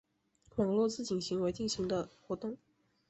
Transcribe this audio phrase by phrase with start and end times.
[0.55, 2.57] 网络自警行为进行的活动。